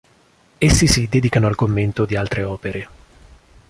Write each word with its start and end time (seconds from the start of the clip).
Essi 0.57 0.87
si 0.87 1.07
dedicano 1.07 1.45
al 1.45 1.53
commento 1.53 2.05
di 2.05 2.15
altre 2.15 2.41
opere. 2.41 2.89